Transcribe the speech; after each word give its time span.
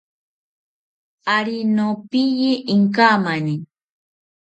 Ari 1.37 1.57
nopiye 1.75 2.51
inkamani 2.75 3.55